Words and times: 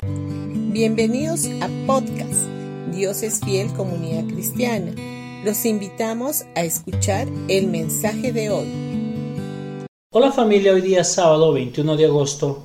Bienvenidos 0.00 1.46
a 1.60 1.68
podcast 1.84 2.46
Dios 2.92 3.24
es 3.24 3.40
fiel 3.40 3.72
comunidad 3.72 4.32
cristiana. 4.32 4.94
Los 5.44 5.64
invitamos 5.64 6.44
a 6.54 6.62
escuchar 6.62 7.26
el 7.48 7.66
mensaje 7.66 8.32
de 8.32 8.48
hoy. 8.50 8.68
Hola 10.12 10.30
familia, 10.30 10.72
hoy 10.72 10.82
día 10.82 11.02
sábado 11.02 11.52
21 11.52 11.96
de 11.96 12.04
agosto 12.04 12.64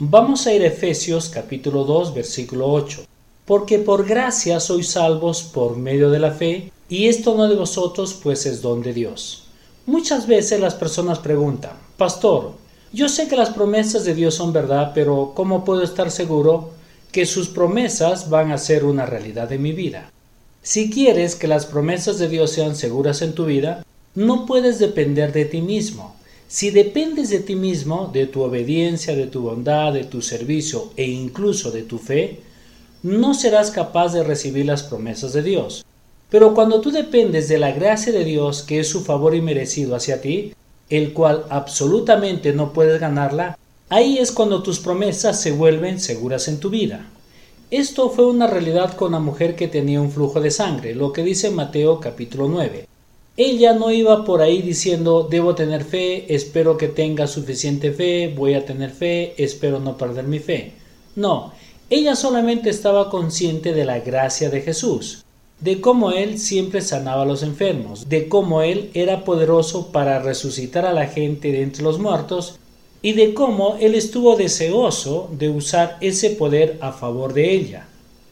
vamos 0.00 0.48
a 0.48 0.54
ir 0.54 0.62
a 0.62 0.66
Efesios 0.66 1.28
capítulo 1.28 1.84
2 1.84 2.14
versículo 2.14 2.66
8. 2.72 3.04
Porque 3.44 3.78
por 3.78 4.04
gracia 4.04 4.58
sois 4.58 4.88
salvos 4.88 5.44
por 5.44 5.76
medio 5.76 6.10
de 6.10 6.18
la 6.18 6.32
fe, 6.32 6.72
y 6.88 7.06
esto 7.06 7.36
no 7.36 7.48
de 7.48 7.54
vosotros, 7.54 8.18
pues 8.20 8.44
es 8.44 8.60
don 8.60 8.82
de 8.82 8.92
Dios. 8.92 9.44
Muchas 9.86 10.26
veces 10.26 10.58
las 10.58 10.74
personas 10.74 11.20
preguntan, 11.20 11.76
Pastor, 11.96 12.54
yo 12.92 13.08
sé 13.08 13.26
que 13.28 13.36
las 13.36 13.50
promesas 13.50 14.04
de 14.04 14.14
Dios 14.14 14.34
son 14.34 14.52
verdad, 14.52 14.92
pero 14.94 15.32
¿cómo 15.34 15.64
puedo 15.64 15.82
estar 15.82 16.10
seguro 16.10 16.70
que 17.10 17.24
sus 17.24 17.48
promesas 17.48 18.28
van 18.28 18.52
a 18.52 18.58
ser 18.58 18.84
una 18.84 19.06
realidad 19.06 19.50
en 19.52 19.62
mi 19.62 19.72
vida? 19.72 20.10
Si 20.62 20.90
quieres 20.90 21.34
que 21.34 21.48
las 21.48 21.66
promesas 21.66 22.18
de 22.18 22.28
Dios 22.28 22.52
sean 22.52 22.76
seguras 22.76 23.22
en 23.22 23.34
tu 23.34 23.46
vida, 23.46 23.84
no 24.14 24.44
puedes 24.44 24.78
depender 24.78 25.32
de 25.32 25.46
ti 25.46 25.62
mismo. 25.62 26.14
Si 26.48 26.70
dependes 26.70 27.30
de 27.30 27.40
ti 27.40 27.56
mismo, 27.56 28.10
de 28.12 28.26
tu 28.26 28.42
obediencia, 28.42 29.16
de 29.16 29.26
tu 29.26 29.40
bondad, 29.40 29.94
de 29.94 30.04
tu 30.04 30.20
servicio 30.20 30.90
e 30.96 31.06
incluso 31.06 31.70
de 31.70 31.82
tu 31.82 31.98
fe, 31.98 32.40
no 33.02 33.32
serás 33.32 33.70
capaz 33.70 34.12
de 34.12 34.22
recibir 34.22 34.66
las 34.66 34.82
promesas 34.82 35.32
de 35.32 35.42
Dios. 35.42 35.84
Pero 36.28 36.54
cuando 36.54 36.80
tú 36.80 36.90
dependes 36.90 37.48
de 37.48 37.58
la 37.58 37.72
gracia 37.72 38.12
de 38.12 38.24
Dios, 38.24 38.62
que 38.62 38.80
es 38.80 38.88
su 38.88 39.02
favor 39.02 39.34
inmerecido 39.34 39.96
hacia 39.96 40.20
ti, 40.20 40.52
el 40.92 41.14
cual 41.14 41.46
absolutamente 41.48 42.52
no 42.52 42.74
puedes 42.74 43.00
ganarla, 43.00 43.56
ahí 43.88 44.18
es 44.18 44.30
cuando 44.30 44.62
tus 44.62 44.78
promesas 44.78 45.40
se 45.40 45.50
vuelven 45.50 45.98
seguras 45.98 46.48
en 46.48 46.60
tu 46.60 46.68
vida. 46.68 47.08
Esto 47.70 48.10
fue 48.10 48.26
una 48.26 48.46
realidad 48.46 48.94
con 48.94 49.12
la 49.12 49.18
mujer 49.18 49.56
que 49.56 49.68
tenía 49.68 50.02
un 50.02 50.12
flujo 50.12 50.38
de 50.38 50.50
sangre, 50.50 50.94
lo 50.94 51.10
que 51.10 51.22
dice 51.22 51.50
Mateo 51.50 51.98
capítulo 51.98 52.46
9. 52.46 52.86
Ella 53.38 53.72
no 53.72 53.90
iba 53.90 54.26
por 54.26 54.42
ahí 54.42 54.60
diciendo 54.60 55.26
debo 55.30 55.54
tener 55.54 55.82
fe, 55.82 56.34
espero 56.34 56.76
que 56.76 56.88
tenga 56.88 57.26
suficiente 57.26 57.90
fe, 57.92 58.30
voy 58.36 58.52
a 58.52 58.66
tener 58.66 58.90
fe, 58.90 59.32
espero 59.38 59.80
no 59.80 59.96
perder 59.96 60.24
mi 60.24 60.40
fe. 60.40 60.72
No, 61.16 61.54
ella 61.88 62.14
solamente 62.16 62.68
estaba 62.68 63.08
consciente 63.08 63.72
de 63.72 63.86
la 63.86 64.00
gracia 64.00 64.50
de 64.50 64.60
Jesús 64.60 65.24
de 65.62 65.80
cómo 65.80 66.10
Él 66.10 66.40
siempre 66.40 66.80
sanaba 66.80 67.22
a 67.22 67.26
los 67.26 67.44
enfermos, 67.44 68.08
de 68.08 68.28
cómo 68.28 68.62
Él 68.62 68.90
era 68.94 69.24
poderoso 69.24 69.92
para 69.92 70.18
resucitar 70.18 70.84
a 70.84 70.92
la 70.92 71.06
gente 71.06 71.52
de 71.52 71.62
entre 71.62 71.84
los 71.84 72.00
muertos, 72.00 72.58
y 73.00 73.12
de 73.12 73.32
cómo 73.32 73.76
Él 73.80 73.94
estuvo 73.94 74.36
deseoso 74.36 75.28
de 75.38 75.48
usar 75.48 75.98
ese 76.00 76.30
poder 76.30 76.78
a 76.80 76.92
favor 76.92 77.32
de 77.32 77.54
ella. 77.54 77.86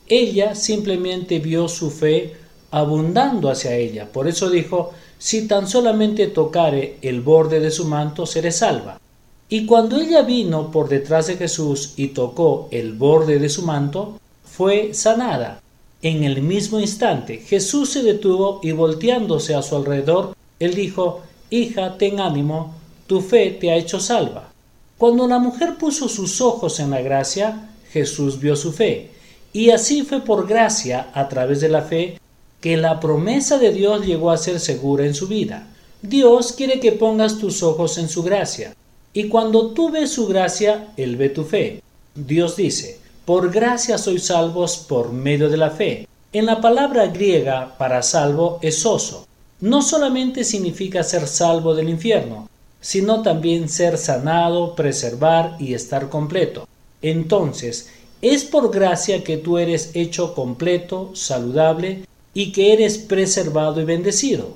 Ella 0.09 0.57
simplemente 0.57 1.39
vio 1.39 1.69
su 1.69 1.91
fe 1.91 2.35
abundando 2.73 3.49
hacia 3.49 3.77
ella, 3.77 4.11
por 4.13 4.27
eso 4.27 4.51
dijo, 4.51 4.91
si 5.19 5.47
tan 5.47 5.69
solamente 5.69 6.27
tocare 6.27 6.97
el 7.03 7.21
borde 7.21 7.61
de 7.61 7.71
su 7.71 7.85
manto, 7.85 8.27
seré 8.27 8.51
salva. 8.51 9.01
Y 9.49 9.67
cuando 9.67 10.01
ella 10.01 10.23
vino 10.23 10.73
por 10.73 10.89
detrás 10.89 11.29
de 11.29 11.37
Jesús 11.37 11.95
y 11.97 12.09
tocó 12.09 12.69
el 12.73 12.93
borde 12.95 13.39
de 13.39 13.49
su 13.49 13.63
manto, 13.63 14.19
fue 14.45 14.95
sanada 14.95 15.61
en 16.03 16.25
el 16.25 16.43
mismo 16.43 16.81
instante 16.81 17.39
Jesús 17.39 17.91
se 17.91 18.03
detuvo 18.03 18.61
y 18.63 18.73
volteándose 18.73 19.55
a 19.55 19.63
su 19.63 19.77
alrededor, 19.77 20.35
él 20.59 20.75
dijo, 20.75 21.23
Hija, 21.51 21.99
ten 21.99 22.21
ánimo, 22.21 22.75
tu 23.07 23.21
fe 23.21 23.51
te 23.51 23.71
ha 23.71 23.77
hecho 23.77 24.01
salva. 24.01 24.53
Cuando 24.97 25.27
la 25.27 25.39
mujer 25.39 25.77
puso 25.79 26.09
sus 26.09 26.41
ojos 26.41 26.79
en 26.79 26.91
la 26.91 27.01
gracia, 27.01 27.71
Jesús 27.91 28.39
vio 28.39 28.55
su 28.55 28.73
fe, 28.73 29.11
y 29.53 29.71
así 29.71 30.03
fue 30.03 30.21
por 30.21 30.47
gracia, 30.47 31.11
a 31.13 31.29
través 31.29 31.61
de 31.61 31.69
la 31.69 31.83
fe, 31.83 32.19
que 32.61 32.77
la 32.77 33.01
promesa 33.01 33.59
de 33.59 33.73
Dios 33.73 34.07
llegó 34.07 34.31
a 34.31 34.37
ser 34.37 34.61
segura 34.61 35.07
en 35.07 35.15
su 35.15 35.27
vida. 35.27 35.67
Dios 36.03 36.53
quiere 36.53 36.79
que 36.79 36.93
pongas 36.93 37.39
tus 37.39 37.63
ojos 37.63 37.99
en 37.99 38.09
su 38.09 38.23
gracia, 38.23 38.75
y 39.13 39.29
cuando 39.29 39.73
tú 39.73 39.91
ves 39.91 40.13
su 40.13 40.27
gracia, 40.27 40.93
Él 40.97 41.17
ve 41.17 41.31
tu 41.31 41.45
fe. 41.45 41.83
Dios 42.15 42.57
dice, 42.57 43.01
por 43.25 43.51
gracia 43.51 43.99
sois 43.99 44.25
salvos 44.25 44.77
por 44.77 45.13
medio 45.13 45.49
de 45.49 45.57
la 45.57 45.71
fe. 45.71 46.09
En 46.33 46.47
la 46.47 46.61
palabra 46.61 47.07
griega 47.07 47.77
para 47.79 48.03
salvo 48.03 48.59
es 48.63 48.87
oso. 48.87 49.27
No 49.61 49.83
solamente 49.83 50.45
significa 50.45 51.03
ser 51.03 51.27
salvo 51.27 51.75
del 51.75 51.89
infierno, 51.89 52.49
sino 52.81 53.23
también 53.23 53.69
ser 53.69 53.99
sanado, 53.99 54.75
preservar 54.75 55.57
y 55.59 55.75
estar 55.75 56.09
completo. 56.09 56.67
Entonces, 57.03 57.91
es 58.23 58.45
por 58.45 58.71
gracia 58.71 59.25
que 59.25 59.37
tú 59.37 59.59
eres 59.59 59.91
hecho 59.95 60.35
completo, 60.35 61.11
saludable 61.15 62.05
y 62.35 62.53
que 62.53 62.73
eres 62.73 62.99
preservado 62.99 63.81
y 63.81 63.85
bendecido. 63.85 64.55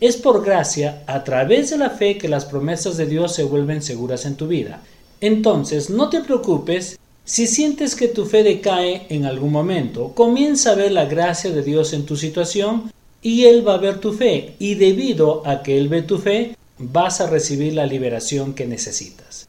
Es 0.00 0.16
por 0.16 0.44
gracia, 0.44 1.02
a 1.06 1.24
través 1.24 1.70
de 1.70 1.78
la 1.78 1.90
fe, 1.90 2.18
que 2.18 2.28
las 2.28 2.44
promesas 2.44 2.96
de 2.96 3.06
Dios 3.06 3.34
se 3.34 3.44
vuelven 3.44 3.82
seguras 3.82 4.26
en 4.26 4.36
tu 4.36 4.46
vida. 4.46 4.82
Entonces, 5.20 5.90
no 5.90 6.08
te 6.08 6.20
preocupes 6.20 6.98
si 7.28 7.46
sientes 7.46 7.94
que 7.94 8.08
tu 8.08 8.24
fe 8.24 8.42
decae 8.42 9.06
en 9.10 9.26
algún 9.26 9.52
momento, 9.52 10.12
comienza 10.14 10.72
a 10.72 10.74
ver 10.76 10.92
la 10.92 11.04
gracia 11.04 11.50
de 11.50 11.62
Dios 11.62 11.92
en 11.92 12.06
tu 12.06 12.16
situación 12.16 12.90
y 13.20 13.44
Él 13.44 13.68
va 13.68 13.74
a 13.74 13.76
ver 13.76 14.00
tu 14.00 14.14
fe 14.14 14.54
y 14.58 14.76
debido 14.76 15.46
a 15.46 15.62
que 15.62 15.76
Él 15.76 15.90
ve 15.90 16.00
tu 16.00 16.16
fe, 16.16 16.56
vas 16.78 17.20
a 17.20 17.28
recibir 17.28 17.74
la 17.74 17.84
liberación 17.84 18.54
que 18.54 18.66
necesitas. 18.66 19.46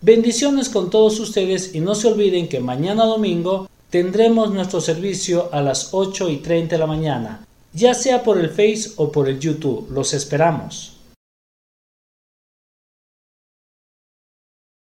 Bendiciones 0.00 0.70
con 0.70 0.88
todos 0.88 1.20
ustedes 1.20 1.74
y 1.74 1.80
no 1.80 1.94
se 1.94 2.08
olviden 2.08 2.48
que 2.48 2.60
mañana 2.60 3.04
domingo 3.04 3.68
tendremos 3.90 4.50
nuestro 4.50 4.80
servicio 4.80 5.50
a 5.52 5.60
las 5.60 5.90
8 5.92 6.30
y 6.30 6.38
30 6.38 6.76
de 6.76 6.78
la 6.78 6.86
mañana, 6.86 7.46
ya 7.74 7.92
sea 7.92 8.22
por 8.22 8.40
el 8.40 8.48
Face 8.48 8.92
o 8.96 9.12
por 9.12 9.28
el 9.28 9.38
YouTube. 9.38 9.90
Los 9.90 10.14
esperamos. 10.14 10.99